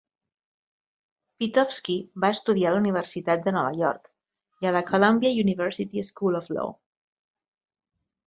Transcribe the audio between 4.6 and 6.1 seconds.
i a la Columbia University